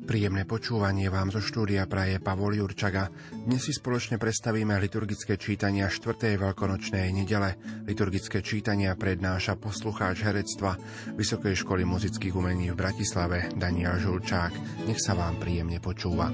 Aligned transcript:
Príjemné 0.00 0.48
počúvanie 0.48 1.12
vám 1.12 1.28
zo 1.28 1.44
štúdia 1.44 1.84
praje 1.84 2.16
Pavol 2.24 2.56
Jurčaga. 2.56 3.12
Dnes 3.44 3.60
si 3.60 3.76
spoločne 3.76 4.16
predstavíme 4.16 4.72
liturgické 4.80 5.36
čítania 5.36 5.92
4. 5.92 6.40
veľkonočnej 6.40 7.12
nedele. 7.12 7.60
Liturgické 7.84 8.40
čítania 8.40 8.96
prednáša 8.96 9.60
poslucháč 9.60 10.24
herectva 10.24 10.80
Vysokej 11.20 11.60
školy 11.60 11.84
muzických 11.84 12.32
umení 12.32 12.72
v 12.72 12.80
Bratislave 12.80 13.52
Daniel 13.52 14.00
Žulčák. 14.00 14.84
Nech 14.88 15.00
sa 15.04 15.12
vám 15.12 15.36
príjemne 15.36 15.76
počúva. 15.84 16.32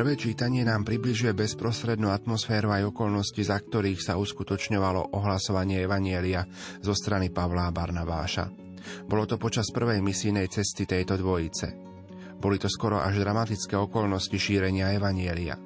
Prvé 0.00 0.16
čítanie 0.16 0.64
nám 0.64 0.88
približuje 0.88 1.36
bezprostrednú 1.36 2.08
atmosféru 2.08 2.72
aj 2.72 2.88
okolnosti, 2.88 3.36
za 3.36 3.60
ktorých 3.60 4.00
sa 4.00 4.16
uskutočňovalo 4.16 5.12
ohlasovanie 5.12 5.76
Evanielia 5.84 6.40
zo 6.80 6.96
strany 6.96 7.28
Pavla 7.28 7.68
a 7.68 7.74
Barnabáša. 7.76 8.48
Bolo 9.04 9.28
to 9.28 9.36
počas 9.36 9.68
prvej 9.68 10.00
misijnej 10.00 10.48
cesty 10.48 10.88
tejto 10.88 11.20
dvojice. 11.20 11.76
Boli 12.40 12.56
to 12.56 12.72
skoro 12.72 12.96
až 12.96 13.20
dramatické 13.20 13.76
okolnosti 13.76 14.32
šírenia 14.40 14.96
Evanielia. 14.96 15.60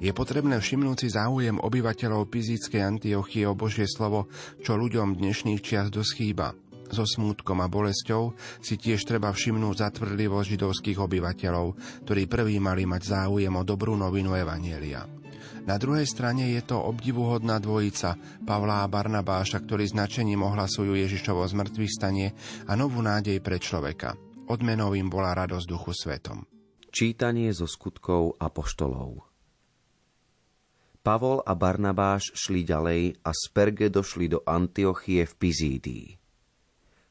Je 0.00 0.16
potrebné 0.16 0.64
všimnúť 0.64 1.04
si 1.04 1.08
záujem 1.12 1.60
obyvateľov 1.60 2.32
Pizíckej 2.32 2.80
Antiochie 2.80 3.44
o 3.44 3.52
Božie 3.52 3.84
slovo, 3.84 4.32
čo 4.64 4.80
ľuďom 4.80 5.20
dnešných 5.20 5.60
čias 5.60 5.92
doschýba– 5.92 6.56
so 6.94 7.02
smútkom 7.02 7.58
a 7.58 7.66
bolesťou 7.66 8.38
si 8.62 8.78
tiež 8.78 9.02
treba 9.02 9.34
všimnúť 9.34 9.90
zatvrdlivosť 9.90 10.48
židovských 10.54 10.98
obyvateľov, 11.02 11.66
ktorí 12.06 12.30
prví 12.30 12.62
mali 12.62 12.86
mať 12.86 13.02
záujem 13.02 13.50
o 13.50 13.66
dobrú 13.66 13.98
novinu 13.98 14.38
Evanielia. 14.38 15.02
Na 15.64 15.80
druhej 15.80 16.04
strane 16.04 16.52
je 16.52 16.62
to 16.62 16.76
obdivuhodná 16.76 17.56
dvojica 17.56 18.14
Pavla 18.44 18.84
a 18.84 18.90
Barnabáša, 18.90 19.64
ktorí 19.64 19.88
značením 19.88 20.44
ohlasujú 20.44 20.92
Ježišovo 20.92 21.40
zmrtvých 21.40 21.92
stanie 21.92 22.28
a 22.68 22.76
novú 22.76 23.00
nádej 23.00 23.40
pre 23.40 23.56
človeka. 23.56 24.14
Odmenou 24.44 24.92
im 24.92 25.08
bola 25.08 25.32
radosť 25.32 25.66
duchu 25.66 25.96
svetom. 25.96 26.44
Čítanie 26.92 27.48
zo 27.50 27.64
skutkov 27.64 28.36
apoštolov 28.38 29.34
Pavol 31.04 31.44
a 31.44 31.52
Barnabáš 31.52 32.32
šli 32.32 32.64
ďalej 32.64 33.20
a 33.28 33.30
z 33.36 33.42
Perge 33.52 33.92
došli 33.92 34.32
do 34.32 34.40
Antiochie 34.40 35.28
v 35.28 35.34
Pizídii. 35.36 36.23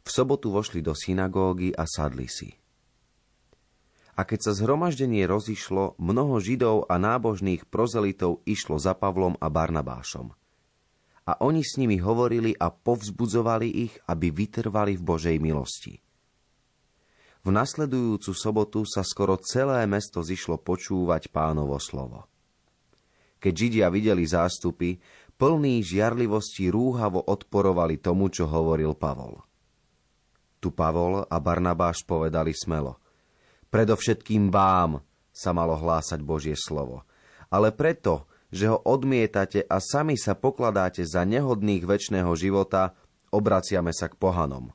V 0.03 0.09
sobotu 0.11 0.51
vošli 0.51 0.83
do 0.83 0.91
synagógy 0.91 1.71
a 1.71 1.87
sadli 1.87 2.27
si. 2.27 2.51
A 4.13 4.27
keď 4.27 4.39
sa 4.45 4.51
zhromaždenie 4.53 5.25
rozišlo, 5.25 5.97
mnoho 5.97 6.37
židov 6.37 6.85
a 6.85 7.01
nábožných 7.01 7.65
prozelitov 7.65 8.45
išlo 8.45 8.77
za 8.77 8.93
Pavlom 8.93 9.39
a 9.41 9.47
Barnabášom. 9.49 10.35
A 11.23 11.39
oni 11.39 11.63
s 11.63 11.79
nimi 11.79 11.97
hovorili 11.97 12.51
a 12.53 12.67
povzbudzovali 12.69 13.67
ich, 13.89 13.93
aby 14.05 14.29
vytrvali 14.29 14.99
v 14.99 15.01
Božej 15.01 15.37
milosti. 15.39 16.03
V 17.43 17.49
nasledujúcu 17.51 18.31
sobotu 18.31 18.87
sa 18.87 19.03
skoro 19.03 19.39
celé 19.39 19.83
mesto 19.87 20.23
zišlo 20.23 20.59
počúvať 20.59 21.31
pánovo 21.31 21.75
slovo. 21.79 22.27
Keď 23.43 23.53
Židia 23.55 23.87
videli 23.91 24.23
zástupy, 24.23 24.95
plní 25.35 25.83
žiarlivosti 25.83 26.71
rúhavo 26.71 27.19
odporovali 27.19 27.99
tomu, 27.99 28.31
čo 28.31 28.47
hovoril 28.47 28.95
Pavol. 28.95 29.43
Tu 30.63 30.71
Pavol 30.71 31.27
a 31.27 31.37
Barnabáš 31.43 32.07
povedali 32.07 32.55
smelo. 32.55 32.95
Predovšetkým 33.67 34.47
vám 34.47 35.03
sa 35.35 35.51
malo 35.51 35.75
hlásať 35.75 36.23
Božie 36.23 36.55
slovo. 36.55 37.03
Ale 37.51 37.75
preto, 37.75 38.31
že 38.47 38.71
ho 38.71 38.79
odmietate 38.79 39.67
a 39.67 39.83
sami 39.83 40.15
sa 40.15 40.39
pokladáte 40.39 41.03
za 41.03 41.27
nehodných 41.27 41.83
väčšného 41.83 42.31
života, 42.39 42.95
obraciame 43.35 43.91
sa 43.91 44.07
k 44.07 44.15
pohanom. 44.15 44.71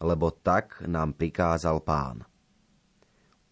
Lebo 0.00 0.32
tak 0.32 0.80
nám 0.88 1.12
prikázal 1.12 1.84
pán. 1.84 2.24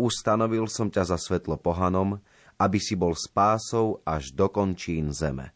Ustanovil 0.00 0.64
som 0.72 0.88
ťa 0.88 1.04
za 1.04 1.18
svetlo 1.20 1.60
pohanom, 1.60 2.16
aby 2.56 2.80
si 2.80 2.96
bol 2.96 3.12
spásou 3.12 4.00
až 4.08 4.32
do 4.32 4.48
končín 4.48 5.12
zeme. 5.12 5.52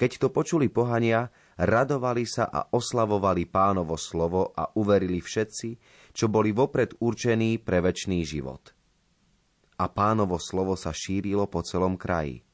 Keď 0.00 0.22
to 0.22 0.28
počuli 0.32 0.72
pohania, 0.72 1.28
radovali 1.56 2.24
sa 2.28 2.52
a 2.52 2.68
oslavovali 2.68 3.48
pánovo 3.48 3.96
slovo 3.96 4.52
a 4.52 4.68
uverili 4.76 5.24
všetci, 5.24 5.68
čo 6.12 6.28
boli 6.28 6.52
vopred 6.52 7.00
určení 7.00 7.56
pre 7.56 7.80
väčší 7.80 8.20
život. 8.24 8.76
A 9.76 9.88
pánovo 9.92 10.40
slovo 10.40 10.76
sa 10.76 10.92
šírilo 10.92 11.48
po 11.48 11.60
celom 11.60 12.00
kraji. 12.00 12.44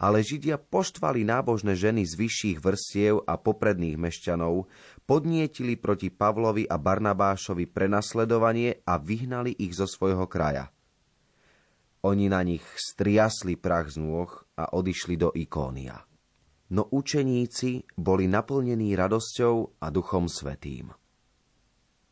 Ale 0.00 0.24
Židia 0.24 0.56
poštvali 0.56 1.28
nábožné 1.28 1.76
ženy 1.76 2.08
z 2.08 2.16
vyšších 2.16 2.58
vrstiev 2.64 3.20
a 3.28 3.36
popredných 3.36 4.00
mešťanov, 4.00 4.64
podnietili 5.04 5.76
proti 5.76 6.08
Pavlovi 6.08 6.64
a 6.64 6.80
Barnabášovi 6.80 7.68
prenasledovanie 7.68 8.80
a 8.88 8.96
vyhnali 8.96 9.52
ich 9.60 9.76
zo 9.76 9.84
svojho 9.84 10.24
kraja. 10.24 10.72
Oni 12.00 12.32
na 12.32 12.40
nich 12.40 12.64
striasli 12.80 13.60
prach 13.60 13.92
z 13.92 14.00
nôh 14.00 14.32
a 14.56 14.72
odišli 14.72 15.20
do 15.20 15.36
Ikónia 15.36 16.09
no 16.70 16.86
učeníci 16.86 17.98
boli 17.98 18.30
naplnení 18.30 18.94
radosťou 18.94 19.82
a 19.82 19.86
duchom 19.90 20.30
svetým. 20.30 20.94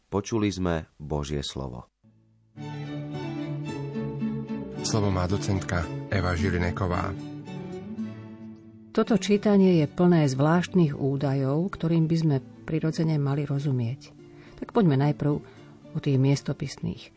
Počuli 0.08 0.48
sme 0.50 0.88
Božie 0.98 1.44
slovo. 1.44 1.90
Slovo 4.82 5.12
má 5.12 5.28
docentka 5.28 5.84
Eva 6.08 6.32
Žilineková. 6.32 7.12
Toto 8.96 9.14
čítanie 9.20 9.84
je 9.84 9.86
plné 9.86 10.26
zvláštnych 10.26 10.96
údajov, 10.96 11.70
ktorým 11.76 12.08
by 12.08 12.16
sme 12.18 12.36
prirodzene 12.66 13.20
mali 13.20 13.46
rozumieť. 13.46 14.10
Tak 14.58 14.74
poďme 14.74 14.98
najprv 14.98 15.32
o 15.92 15.98
tých 16.02 16.18
miestopisných. 16.18 17.14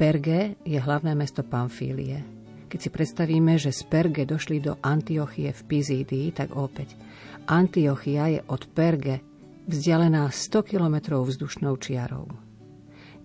Perge 0.00 0.56
je 0.64 0.78
hlavné 0.80 1.12
mesto 1.12 1.44
Pamfílie. 1.44 2.33
Keď 2.74 2.80
si 2.82 2.90
predstavíme, 2.90 3.54
že 3.54 3.70
z 3.70 3.86
Perge 3.86 4.26
došli 4.26 4.58
do 4.58 4.74
Antiochie 4.82 5.54
v 5.54 5.62
Pizídii, 5.62 6.34
tak 6.34 6.58
opäť. 6.58 6.98
Antiochia 7.46 8.34
je 8.34 8.40
od 8.50 8.66
Perge 8.66 9.22
vzdialená 9.70 10.26
100 10.26 10.74
kilometrov 10.74 11.22
vzdušnou 11.22 11.78
čiarou. 11.78 12.26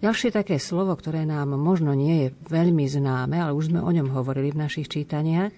Ďalšie 0.06 0.38
také 0.38 0.62
slovo, 0.62 0.94
ktoré 0.94 1.26
nám 1.26 1.58
možno 1.58 1.98
nie 1.98 2.30
je 2.30 2.38
veľmi 2.46 2.86
známe, 2.86 3.42
ale 3.42 3.58
už 3.58 3.74
sme 3.74 3.82
o 3.82 3.90
ňom 3.90 4.14
hovorili 4.14 4.54
v 4.54 4.70
našich 4.70 4.86
čítaniach, 4.86 5.50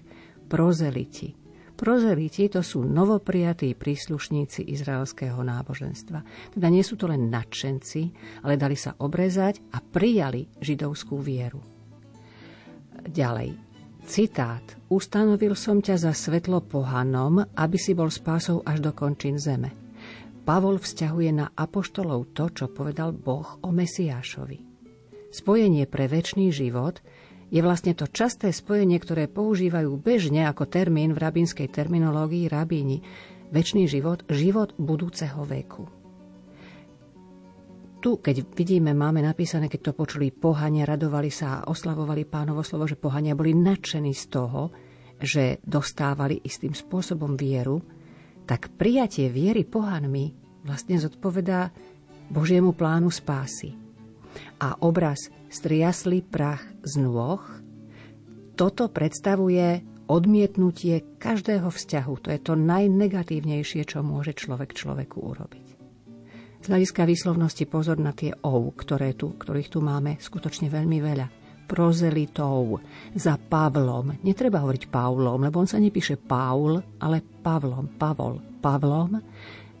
prozeliti. 0.48 1.36
Prozeliti 1.76 2.48
to 2.48 2.64
sú 2.64 2.88
novoprijatí 2.88 3.76
príslušníci 3.76 4.72
izraelského 4.72 5.36
náboženstva. 5.44 6.48
Teda 6.56 6.72
nie 6.72 6.80
sú 6.80 6.96
to 6.96 7.12
len 7.12 7.28
nadšenci, 7.28 8.02
ale 8.40 8.56
dali 8.56 8.72
sa 8.72 8.96
obrezať 8.96 9.68
a 9.76 9.84
prijali 9.84 10.48
židovskú 10.64 11.20
vieru. 11.20 11.60
Ďalej, 13.04 13.71
Citát. 14.02 14.62
Ustanovil 14.90 15.54
som 15.54 15.78
ťa 15.78 16.10
za 16.10 16.12
svetlo 16.12 16.58
pohanom, 16.58 17.46
aby 17.54 17.78
si 17.78 17.94
bol 17.94 18.10
spásou 18.10 18.60
až 18.66 18.82
do 18.82 18.90
končín 18.90 19.38
zeme. 19.38 19.70
Pavol 20.42 20.82
vzťahuje 20.82 21.30
na 21.30 21.46
apoštolov 21.54 22.34
to, 22.34 22.50
čo 22.50 22.66
povedal 22.66 23.14
Boh 23.14 23.62
o 23.62 23.70
Mesiášovi. 23.70 24.58
Spojenie 25.30 25.86
pre 25.86 26.10
väčší 26.10 26.50
život 26.50 26.98
je 27.54 27.62
vlastne 27.62 27.94
to 27.94 28.10
časté 28.10 28.50
spojenie, 28.50 28.98
ktoré 28.98 29.30
používajú 29.30 29.94
bežne 30.02 30.50
ako 30.50 30.66
termín 30.66 31.14
v 31.14 31.22
rabínskej 31.22 31.70
terminológii 31.70 32.50
rabíni. 32.50 33.06
Väčší 33.54 33.86
život, 33.86 34.26
život 34.26 34.74
budúceho 34.82 35.46
veku 35.46 36.01
tu, 38.02 38.18
keď 38.18 38.42
vidíme, 38.58 38.90
máme 38.90 39.22
napísané, 39.22 39.70
keď 39.70 39.80
to 39.88 39.92
počuli 39.94 40.34
pohania, 40.34 40.82
radovali 40.82 41.30
sa 41.30 41.62
a 41.62 41.70
oslavovali 41.70 42.26
pánovo 42.26 42.66
slovo, 42.66 42.90
že 42.90 42.98
pohania 42.98 43.38
boli 43.38 43.54
nadšení 43.54 44.10
z 44.10 44.24
toho, 44.26 44.74
že 45.22 45.62
dostávali 45.62 46.42
istým 46.42 46.74
spôsobom 46.74 47.38
vieru, 47.38 47.78
tak 48.42 48.74
prijatie 48.74 49.30
viery 49.30 49.62
pohanmi 49.62 50.34
vlastne 50.66 50.98
zodpovedá 50.98 51.70
Božiemu 52.26 52.74
plánu 52.74 53.06
spásy. 53.06 53.78
A 54.58 54.74
obraz 54.82 55.30
striasli 55.46 56.26
prach 56.26 56.66
z 56.82 56.98
nôh, 56.98 57.38
toto 58.58 58.90
predstavuje 58.90 59.84
odmietnutie 60.10 61.18
každého 61.22 61.70
vzťahu. 61.70 62.14
To 62.26 62.28
je 62.34 62.40
to 62.42 62.54
najnegatívnejšie, 62.58 63.86
čo 63.86 64.02
môže 64.02 64.34
človek 64.34 64.74
človeku 64.74 65.22
urobiť. 65.22 65.71
Z 66.62 66.70
hľadiska 66.70 67.02
výslovnosti 67.02 67.66
pozor 67.66 67.98
na 67.98 68.14
tie 68.14 68.30
ov, 68.46 68.78
ktoré 68.78 69.18
tu, 69.18 69.34
ktorých 69.34 69.66
tu 69.66 69.82
máme 69.82 70.22
skutočne 70.22 70.70
veľmi 70.70 71.02
veľa. 71.02 71.26
prozelitou, 71.66 72.84
za 73.16 73.40
Pavlom. 73.40 74.20
Netreba 74.20 74.60
hovoriť 74.60 74.92
Pavlom, 74.92 75.40
lebo 75.40 75.64
on 75.64 75.66
sa 75.66 75.80
nepíše 75.80 76.20
Paul, 76.20 76.76
ale 77.00 77.24
Pavlom, 77.24 77.96
Pavol, 77.96 78.60
Pavlom. 78.60 79.16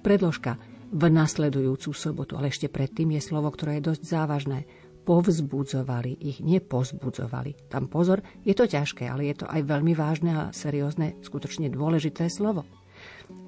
Predložka 0.00 0.56
v 0.88 1.02
nasledujúcu 1.12 1.92
sobotu, 1.92 2.40
ale 2.40 2.48
ešte 2.48 2.72
predtým 2.72 3.12
je 3.12 3.20
slovo, 3.20 3.52
ktoré 3.52 3.78
je 3.78 3.92
dosť 3.92 4.02
závažné. 4.08 4.58
Povzbudzovali 5.04 6.16
ich, 6.24 6.40
nepozbudzovali. 6.40 7.68
Tam 7.68 7.92
pozor, 7.92 8.24
je 8.40 8.56
to 8.56 8.64
ťažké, 8.64 9.04
ale 9.12 9.28
je 9.28 9.44
to 9.44 9.46
aj 9.52 9.60
veľmi 9.60 9.92
vážne 9.92 10.32
a 10.32 10.42
seriózne, 10.48 11.20
skutočne 11.20 11.68
dôležité 11.68 12.32
slovo. 12.32 12.64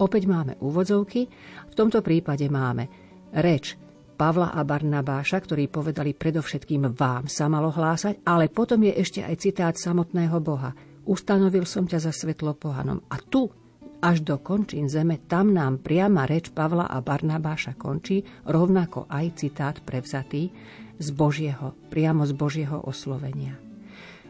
Opäť 0.01 0.29
máme 0.29 0.61
úvodzovky, 0.61 1.31
v 1.71 1.75
tomto 1.77 2.05
prípade 2.05 2.45
máme 2.51 3.04
reč 3.35 3.77
Pavla 4.15 4.55
a 4.55 4.63
Barnabáša, 4.63 5.43
ktorí 5.43 5.67
povedali 5.67 6.15
predovšetkým 6.15 6.95
vám 6.95 7.27
sa 7.27 7.51
malo 7.51 7.75
hlásať, 7.75 8.23
ale 8.23 8.47
potom 8.47 8.87
je 8.87 8.95
ešte 8.95 9.21
aj 9.27 9.35
citát 9.43 9.75
samotného 9.75 10.39
Boha. 10.39 10.71
Ustanovil 11.05 11.67
som 11.67 11.85
ťa 11.85 11.99
za 11.99 12.13
svetlo 12.15 12.55
pohanom. 12.55 13.03
A 13.11 13.19
tu, 13.19 13.51
až 13.99 14.23
do 14.23 14.39
končín 14.39 14.87
zeme, 14.87 15.19
tam 15.27 15.51
nám 15.51 15.83
priama 15.83 16.31
reč 16.31 16.55
Pavla 16.55 16.87
a 16.87 17.03
Barnabáša 17.03 17.75
končí, 17.75 18.23
rovnako 18.47 19.11
aj 19.11 19.27
citát 19.35 19.77
prevzatý 19.83 20.55
z 20.97 21.09
Božieho, 21.11 21.75
priamo 21.91 22.23
z 22.23 22.33
Božieho 22.39 22.87
oslovenia. 22.87 23.59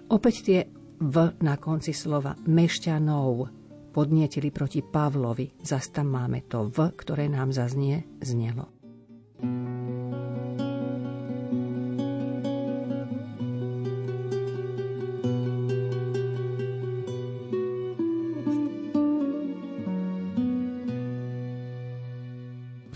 Opäť 0.09 0.35
tie 0.43 0.61
v 0.97 1.17
na 1.45 1.61
konci 1.61 1.93
slova 1.93 2.33
mešťanov 2.41 3.53
podnietili 3.93 4.51
proti 4.51 4.81
Pavlovi. 4.83 5.61
Zas 5.61 5.93
tam 5.93 6.11
máme 6.11 6.49
to 6.49 6.67
v, 6.67 6.91
ktoré 6.97 7.29
nám 7.31 7.55
zaznie, 7.55 8.03
znelo. 8.19 8.74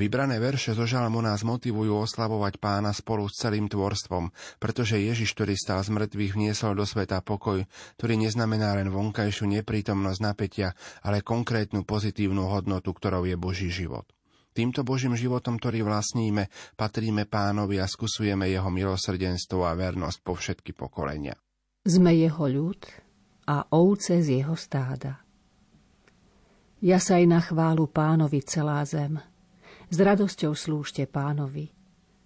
Vybrané 0.08 0.40
verše 0.40 0.72
zo 0.72 0.88
žalmu 0.88 1.20
nás 1.20 1.44
motivujú 1.44 2.00
oslavovať 2.00 2.56
pána 2.56 2.96
spolu 2.96 3.28
s 3.28 3.44
celým 3.44 3.68
tvorstvom, 3.68 4.32
pretože 4.56 4.96
Ježiš, 4.96 5.36
ktorý 5.36 5.52
stal 5.52 5.84
z 5.84 5.92
mŕtvych, 5.92 6.32
vniesol 6.32 6.72
do 6.72 6.88
sveta 6.88 7.20
pokoj, 7.20 7.68
ktorý 8.00 8.16
neznamená 8.16 8.72
len 8.80 8.88
vonkajšiu 8.88 9.44
neprítomnosť 9.60 10.20
napätia, 10.24 10.72
ale 11.04 11.20
konkrétnu 11.20 11.84
pozitívnu 11.84 12.40
hodnotu, 12.40 12.88
ktorou 12.88 13.28
je 13.28 13.36
Boží 13.36 13.68
život. 13.68 14.08
Týmto 14.56 14.80
Božím 14.80 15.12
životom, 15.12 15.60
ktorý 15.60 15.84
vlastníme, 15.84 16.48
patríme 16.80 17.28
pánovi 17.28 17.76
a 17.76 17.84
skúsujeme 17.84 18.48
jeho 18.48 18.72
milosrdenstvo 18.72 19.68
a 19.68 19.76
vernosť 19.76 20.18
po 20.24 20.32
všetky 20.40 20.72
pokolenia. 20.72 21.36
Sme 21.84 22.16
jeho 22.16 22.48
ľud 22.48 22.80
a 23.44 23.68
ovce 23.76 24.24
z 24.24 24.40
jeho 24.40 24.56
stáda. 24.56 25.20
Ja 26.80 26.96
sa 26.96 27.20
aj 27.20 27.26
na 27.28 27.44
chválu 27.44 27.84
pánovi 27.92 28.40
celá 28.40 28.80
zem– 28.88 29.20
s 29.88 29.96
radosťou 29.96 30.52
slúžte 30.52 31.08
pánovi. 31.08 31.72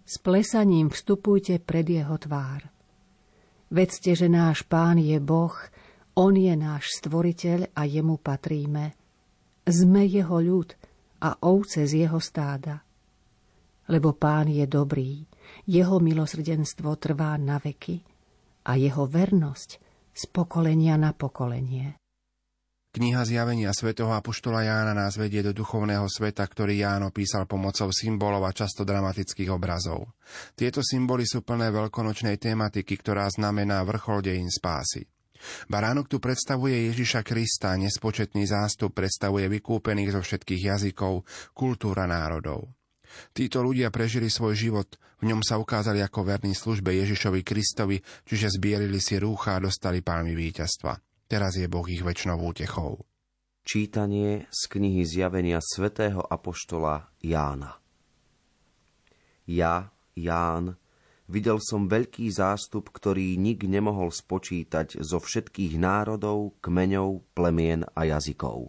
S 0.02 0.18
plesaním 0.18 0.90
vstupujte 0.90 1.62
pred 1.62 1.86
jeho 1.86 2.18
tvár. 2.18 2.66
Vedzte, 3.72 4.12
že 4.12 4.28
náš 4.28 4.66
pán 4.66 4.98
je 4.98 5.16
Boh, 5.22 5.54
on 6.18 6.36
je 6.36 6.52
náš 6.52 7.00
stvoriteľ 7.00 7.72
a 7.72 7.88
jemu 7.88 8.20
patríme. 8.20 8.92
Sme 9.64 10.04
jeho 10.04 10.42
ľud 10.42 10.74
a 11.22 11.38
ovce 11.46 11.86
z 11.86 12.04
jeho 12.04 12.18
stáda. 12.18 12.82
Lebo 13.88 14.12
pán 14.12 14.50
je 14.50 14.66
dobrý, 14.66 15.22
jeho 15.64 16.02
milosrdenstvo 16.02 16.98
trvá 16.98 17.38
na 17.38 17.62
veky 17.62 18.02
a 18.66 18.76
jeho 18.76 19.06
vernosť 19.06 19.70
z 20.12 20.22
pokolenia 20.28 20.98
na 21.00 21.14
pokolenie. 21.16 22.01
Kniha 22.92 23.24
zjavenia 23.24 23.72
svätého 23.72 24.12
Apoštola 24.12 24.68
Jána 24.68 24.92
nás 24.92 25.16
vedie 25.16 25.40
do 25.40 25.56
duchovného 25.56 26.04
sveta, 26.12 26.44
ktorý 26.44 26.84
Ján 26.84 27.08
opísal 27.08 27.48
pomocou 27.48 27.88
symbolov 27.88 28.44
a 28.44 28.52
často 28.52 28.84
dramatických 28.84 29.48
obrazov. 29.48 30.12
Tieto 30.52 30.84
symboly 30.84 31.24
sú 31.24 31.40
plné 31.40 31.72
veľkonočnej 31.72 32.36
tematiky, 32.36 33.00
ktorá 33.00 33.32
znamená 33.32 33.80
vrchol 33.88 34.20
dejín 34.20 34.52
spásy. 34.52 35.08
Baránok 35.72 36.12
tu 36.12 36.20
predstavuje 36.20 36.92
Ježiša 36.92 37.24
Krista, 37.24 37.80
nespočetný 37.80 38.44
zástup 38.44 38.92
predstavuje 38.92 39.48
vykúpených 39.48 40.12
zo 40.12 40.20
všetkých 40.20 40.60
jazykov, 40.60 41.24
kultúra 41.56 42.04
národov. 42.04 42.76
Títo 43.32 43.64
ľudia 43.64 43.88
prežili 43.88 44.28
svoj 44.28 44.52
život, 44.52 45.00
v 45.24 45.32
ňom 45.32 45.40
sa 45.40 45.56
ukázali 45.56 46.04
ako 46.04 46.28
verní 46.28 46.52
službe 46.52 46.92
Ježišovi 46.92 47.40
Kristovi, 47.40 48.04
čiže 48.28 48.52
zbielili 48.52 49.00
si 49.00 49.16
rúcha 49.16 49.56
a 49.56 49.64
dostali 49.64 50.04
palmy 50.04 50.36
víťazstva. 50.36 51.11
Teraz 51.32 51.56
je 51.56 51.64
Boh 51.64 51.88
ich 51.88 52.04
väčšnou 52.04 52.44
útechou. 52.44 53.08
Čítanie 53.64 54.44
z 54.52 54.68
knihy 54.68 55.00
zjavenia 55.00 55.64
svätého 55.64 56.20
Apoštola 56.20 57.08
Jána 57.24 57.80
Ja, 59.48 59.96
Ján, 60.12 60.76
videl 61.32 61.56
som 61.64 61.88
veľký 61.88 62.28
zástup, 62.28 62.92
ktorý 62.92 63.40
nik 63.40 63.64
nemohol 63.64 64.12
spočítať 64.12 65.00
zo 65.00 65.24
všetkých 65.24 65.80
národov, 65.80 66.52
kmeňov, 66.60 67.24
plemien 67.32 67.88
a 67.96 68.04
jazykov. 68.12 68.68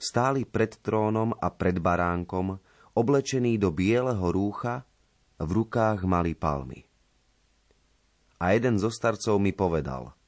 Stáli 0.00 0.48
pred 0.48 0.80
trónom 0.80 1.36
a 1.36 1.52
pred 1.52 1.76
baránkom, 1.76 2.56
oblečení 2.96 3.60
do 3.60 3.68
bieleho 3.68 4.32
rúcha, 4.32 4.88
v 5.36 5.50
rukách 5.60 6.08
mali 6.08 6.32
palmy. 6.32 6.88
A 8.40 8.56
jeden 8.56 8.80
zo 8.80 8.88
starcov 8.88 9.36
mi 9.36 9.52
povedal– 9.52 10.08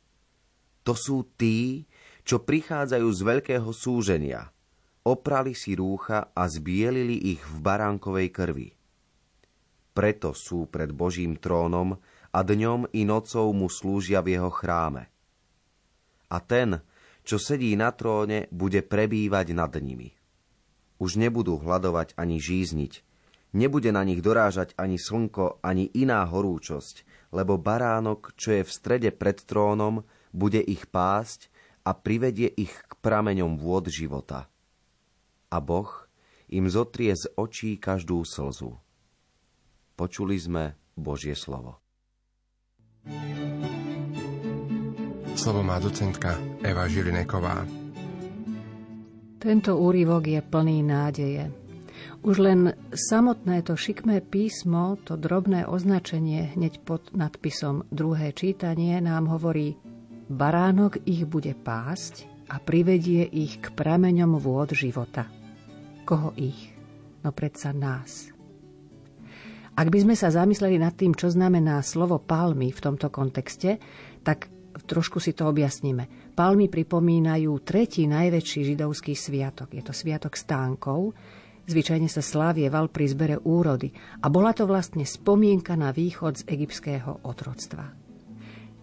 to 0.90 0.98
sú 0.98 1.22
tí, 1.38 1.86
čo 2.26 2.42
prichádzajú 2.42 3.08
z 3.14 3.20
veľkého 3.22 3.70
súženia. 3.70 4.50
Oprali 5.06 5.54
si 5.54 5.78
rúcha 5.78 6.34
a 6.34 6.50
zbielili 6.50 7.30
ich 7.30 7.38
v 7.46 7.62
baránkovej 7.62 8.28
krvi. 8.34 8.68
Preto 9.94 10.34
sú 10.34 10.66
pred 10.66 10.90
Božím 10.90 11.38
trónom 11.38 11.94
a 12.34 12.42
dňom 12.42 12.90
i 12.90 13.06
nocou 13.06 13.54
mu 13.54 13.70
slúžia 13.70 14.18
v 14.18 14.34
jeho 14.34 14.50
chráme. 14.50 15.06
A 16.26 16.42
ten, 16.42 16.82
čo 17.22 17.38
sedí 17.38 17.70
na 17.78 17.94
tróne, 17.94 18.50
bude 18.50 18.82
prebývať 18.82 19.54
nad 19.54 19.70
nimi. 19.78 20.10
Už 20.98 21.22
nebudú 21.22 21.62
hľadovať 21.62 22.18
ani 22.18 22.42
žízniť, 22.42 22.92
nebude 23.54 23.94
na 23.94 24.02
nich 24.02 24.26
dorážať 24.26 24.74
ani 24.74 24.98
slnko, 24.98 25.62
ani 25.62 25.86
iná 25.94 26.26
horúčosť, 26.26 27.06
lebo 27.30 27.62
baránok, 27.62 28.34
čo 28.34 28.58
je 28.58 28.66
v 28.66 28.74
strede 28.74 29.14
pred 29.14 29.38
trónom, 29.38 30.02
bude 30.30 30.62
ich 30.62 30.86
pásť 30.88 31.50
a 31.86 31.96
privedie 31.96 32.50
ich 32.50 32.72
k 32.72 32.92
prameňom 33.00 33.58
vôd 33.58 33.90
života. 33.90 34.46
A 35.50 35.58
Boh 35.58 35.90
im 36.50 36.66
zotrie 36.70 37.14
z 37.14 37.30
očí 37.34 37.78
každú 37.78 38.22
slzu. 38.26 38.78
Počuli 39.94 40.36
sme 40.38 40.74
Božie 40.94 41.34
slovo. 41.34 41.78
Slovo 45.34 45.64
má 45.64 45.80
docentka 45.80 46.36
Eva 46.60 46.84
Žilineková. 46.84 47.64
Tento 49.40 49.72
úryvok 49.72 50.28
je 50.28 50.40
plný 50.44 50.84
nádeje. 50.84 51.48
Už 52.20 52.36
len 52.44 52.76
samotné 52.92 53.64
to 53.64 53.72
šikmé 53.72 54.20
písmo, 54.20 55.00
to 55.00 55.16
drobné 55.16 55.64
označenie 55.64 56.52
hneď 56.52 56.84
pod 56.84 57.16
nadpisom 57.16 57.88
druhé 57.88 58.36
čítanie 58.36 59.00
nám 59.00 59.32
hovorí 59.32 59.80
Baránok 60.30 61.02
ich 61.10 61.26
bude 61.26 61.58
pásť 61.58 62.30
a 62.46 62.62
privedie 62.62 63.26
ich 63.26 63.58
k 63.58 63.74
prameňom 63.74 64.38
vôd 64.38 64.78
života. 64.78 65.26
Koho 66.06 66.30
ich? 66.38 66.70
No 67.26 67.34
predsa 67.34 67.74
nás. 67.74 68.30
Ak 69.74 69.90
by 69.90 69.98
sme 70.06 70.14
sa 70.14 70.30
zamysleli 70.30 70.78
nad 70.78 70.94
tým, 70.94 71.18
čo 71.18 71.34
znamená 71.34 71.82
slovo 71.82 72.22
palmy 72.22 72.70
v 72.70 72.78
tomto 72.78 73.10
kontexte, 73.10 73.82
tak 74.22 74.46
trošku 74.86 75.18
si 75.18 75.34
to 75.34 75.50
objasníme. 75.50 76.32
Palmy 76.38 76.70
pripomínajú 76.70 77.50
tretí 77.66 78.06
najväčší 78.06 78.70
židovský 78.70 79.18
sviatok. 79.18 79.74
Je 79.74 79.82
to 79.82 79.90
sviatok 79.90 80.38
stánkov, 80.38 81.10
Zvyčajne 81.70 82.10
sa 82.10 82.18
slávieval 82.18 82.90
pri 82.90 83.06
zbere 83.06 83.36
úrody 83.46 83.94
a 84.18 84.26
bola 84.26 84.50
to 84.50 84.66
vlastne 84.66 85.06
spomienka 85.06 85.78
na 85.78 85.94
východ 85.94 86.42
z 86.42 86.46
egyptského 86.50 87.22
otroctva. 87.22 87.99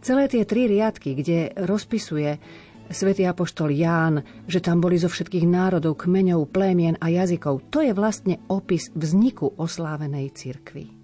Celé 0.07 0.31
tie 0.31 0.47
tri 0.47 0.71
riadky, 0.71 1.19
kde 1.19 1.51
rozpisuje 1.67 2.39
svätý 2.87 3.27
apoštol 3.27 3.75
Ján, 3.75 4.23
že 4.47 4.63
tam 4.63 4.79
boli 4.79 4.95
zo 4.95 5.11
všetkých 5.11 5.43
národov, 5.43 5.99
kmeňov, 5.99 6.47
plémien 6.47 6.95
a 7.03 7.11
jazykov, 7.11 7.67
to 7.67 7.83
je 7.83 7.91
vlastne 7.91 8.39
opis 8.47 8.87
vzniku 8.95 9.59
oslávenej 9.59 10.31
cirkvy. 10.31 10.95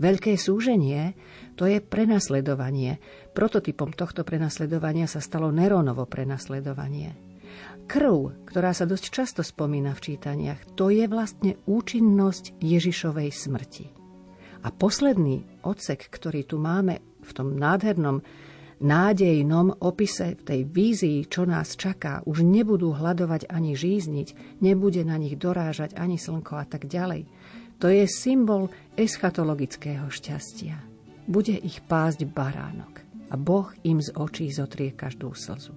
Veľké 0.00 0.40
súženie 0.40 1.12
to 1.60 1.68
je 1.68 1.76
prenasledovanie. 1.84 2.96
Prototypom 3.36 3.92
tohto 3.92 4.24
prenasledovania 4.24 5.04
sa 5.04 5.20
stalo 5.20 5.52
Neronovo 5.52 6.08
prenasledovanie. 6.08 7.20
Krv, 7.84 8.48
ktorá 8.48 8.72
sa 8.72 8.88
dosť 8.88 9.12
často 9.12 9.44
spomína 9.44 9.92
v 9.92 10.16
čítaniach, 10.16 10.72
to 10.72 10.88
je 10.88 11.04
vlastne 11.04 11.60
účinnosť 11.68 12.64
Ježišovej 12.64 13.28
smrti. 13.28 13.92
A 14.64 14.72
posledný 14.72 15.44
odsek, 15.68 16.08
ktorý 16.08 16.48
tu 16.48 16.56
máme 16.56 17.17
v 17.28 17.36
tom 17.36 17.48
nádhernom 17.60 18.24
nádejnom 18.78 19.74
opise, 19.82 20.38
v 20.38 20.42
tej 20.42 20.60
vízii, 20.70 21.26
čo 21.26 21.42
nás 21.42 21.74
čaká, 21.74 22.22
už 22.24 22.46
nebudú 22.46 22.94
hľadovať 22.94 23.50
ani 23.50 23.74
žízniť, 23.74 24.58
nebude 24.62 25.02
na 25.02 25.18
nich 25.18 25.34
dorážať 25.34 25.98
ani 25.98 26.14
slnko 26.14 26.54
a 26.54 26.66
tak 26.66 26.86
ďalej. 26.86 27.26
To 27.78 27.86
je 27.90 28.06
symbol 28.10 28.70
eschatologického 28.98 30.10
šťastia. 30.10 30.82
Bude 31.26 31.54
ich 31.54 31.78
pásť 31.86 32.26
baránok 32.26 33.02
a 33.28 33.34
Boh 33.36 33.70
im 33.84 34.00
z 34.00 34.14
očí 34.16 34.50
zotrie 34.50 34.94
každú 34.94 35.36
slzu. 35.36 35.76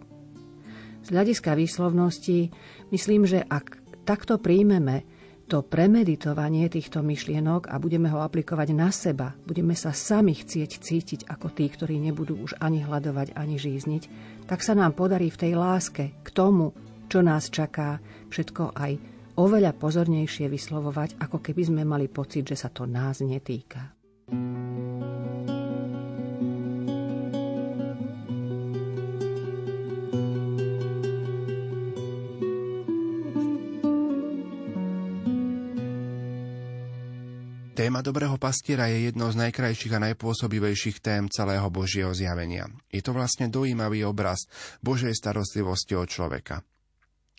Z 1.02 1.08
hľadiska 1.10 1.58
výslovnosti 1.58 2.54
myslím, 2.94 3.26
že 3.26 3.42
ak 3.42 3.82
takto 4.06 4.38
príjmeme 4.38 5.06
to 5.52 5.68
premeditovanie 5.68 6.72
týchto 6.72 7.04
myšlienok 7.04 7.68
a 7.68 7.76
budeme 7.76 8.08
ho 8.08 8.24
aplikovať 8.24 8.72
na 8.72 8.88
seba, 8.88 9.36
budeme 9.44 9.76
sa 9.76 9.92
sami 9.92 10.32
chcieť 10.32 10.72
cítiť 10.80 11.20
ako 11.28 11.52
tí, 11.52 11.68
ktorí 11.68 12.00
nebudú 12.00 12.40
už 12.40 12.56
ani 12.64 12.80
hľadovať, 12.88 13.36
ani 13.36 13.60
žízniť, 13.60 14.04
tak 14.48 14.64
sa 14.64 14.80
nám 14.80 14.96
podarí 14.96 15.28
v 15.28 15.42
tej 15.44 15.54
láske 15.60 16.16
k 16.24 16.30
tomu, 16.32 16.72
čo 17.12 17.20
nás 17.20 17.52
čaká, 17.52 18.00
všetko 18.32 18.72
aj 18.80 18.92
oveľa 19.36 19.76
pozornejšie 19.76 20.48
vyslovovať, 20.48 21.20
ako 21.20 21.44
keby 21.44 21.68
sme 21.68 21.84
mali 21.84 22.08
pocit, 22.08 22.48
že 22.48 22.56
sa 22.56 22.72
to 22.72 22.88
nás 22.88 23.20
netýka. 23.20 24.01
Téma 37.82 38.06
dobrého 38.06 38.38
pastiera 38.38 38.94
je 38.94 39.10
jednou 39.10 39.34
z 39.34 39.42
najkrajších 39.42 39.98
a 39.98 40.04
najpôsobivejších 40.14 41.02
tém 41.02 41.26
celého 41.26 41.66
Božieho 41.74 42.14
zjavenia. 42.14 42.70
Je 42.94 43.02
to 43.02 43.10
vlastne 43.10 43.50
dojímavý 43.50 44.06
obraz 44.06 44.46
Božej 44.86 45.18
starostlivosti 45.18 45.98
od 45.98 46.06
človeka. 46.06 46.62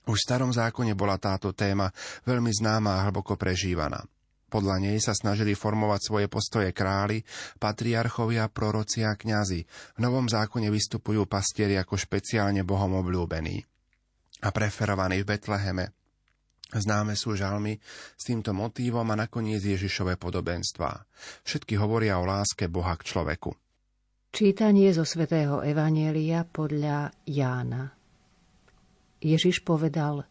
Už 0.03 0.19
v 0.19 0.27
starom 0.27 0.51
zákone 0.51 0.99
bola 0.99 1.15
táto 1.23 1.55
téma 1.55 1.95
veľmi 2.27 2.51
známa 2.51 2.99
a 2.99 3.07
hlboko 3.07 3.39
prežívaná. 3.39 4.03
Podľa 4.51 4.83
nej 4.83 4.99
sa 4.99 5.15
snažili 5.15 5.55
formovať 5.55 6.11
svoje 6.11 6.27
postoje 6.27 6.75
králi, 6.75 7.23
patriarchovia, 7.63 8.51
proroci 8.51 9.07
a 9.07 9.15
kňazi. 9.15 9.63
V 9.95 9.99
Novom 10.03 10.27
zákone 10.27 10.75
vystupujú 10.75 11.23
pastieri 11.31 11.79
ako 11.79 11.95
špeciálne 11.95 12.67
Bohom 12.67 12.99
obľúbení 12.99 13.63
a 14.43 14.51
preferovaní 14.51 15.23
v 15.23 15.39
Betleheme, 15.39 16.02
Známe 16.73 17.13
sú 17.21 17.37
žalmy 17.37 17.77
s 18.17 18.23
týmto 18.25 18.57
motívom 18.57 19.05
a 19.13 19.17
nakoniec 19.17 19.61
Ježišové 19.61 20.17
podobenstvá. 20.17 21.05
Všetky 21.45 21.77
hovoria 21.77 22.17
o 22.17 22.25
láske 22.25 22.73
Boha 22.73 22.97
k 22.97 23.13
človeku. 23.13 23.53
Čítanie 24.33 24.89
zo 24.97 25.05
svätého 25.05 25.61
Evanielia 25.61 26.49
podľa 26.49 27.13
Jána. 27.29 27.93
Ježiš 29.21 29.61
povedal, 29.61 30.25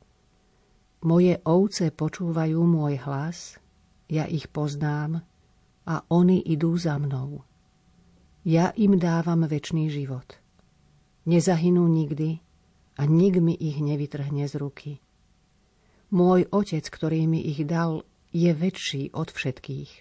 moje 1.06 1.38
ovce 1.46 1.94
počúvajú 1.94 2.58
môj 2.66 2.98
hlas, 3.06 3.62
ja 4.10 4.26
ich 4.26 4.50
poznám 4.50 5.22
a 5.86 6.02
oni 6.10 6.42
idú 6.42 6.74
za 6.74 6.98
mnou. 6.98 7.46
Ja 8.42 8.74
im 8.74 8.98
dávam 8.98 9.46
väčší 9.46 9.94
život. 9.94 10.42
Nezahynú 11.30 11.86
nikdy 11.86 12.42
a 12.98 13.06
nik 13.06 13.38
mi 13.38 13.54
ich 13.54 13.78
nevytrhne 13.78 14.50
z 14.50 14.58
ruky. 14.58 14.92
Môj 16.12 16.52
otec, 16.52 16.84
ktorý 16.84 17.24
mi 17.24 17.40
ich 17.40 17.64
dal, 17.64 18.04
je 18.36 18.52
väčší 18.52 19.16
od 19.16 19.32
všetkých 19.32 19.92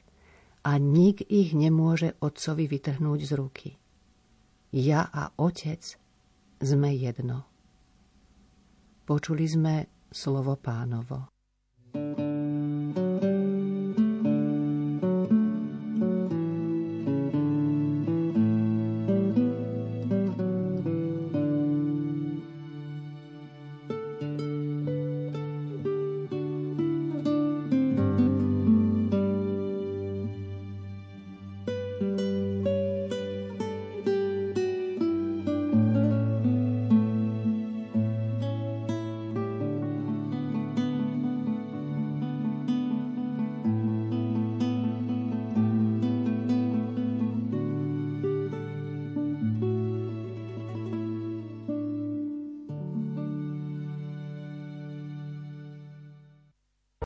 a 0.67 0.77
nik 0.77 1.25
ich 1.31 1.55
nemôže 1.55 2.19
otcovi 2.21 2.67
vytrhnúť 2.67 3.21
z 3.27 3.33
ruky. 3.39 3.71
Ja 4.71 5.07
a 5.11 5.35
otec 5.39 5.83
sme 6.63 6.91
jedno. 6.95 7.47
Počuli 9.07 9.47
sme 9.47 9.75
slovo 10.11 10.55
pánovo. 10.55 11.31